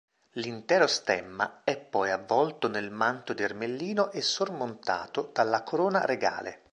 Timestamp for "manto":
2.89-3.33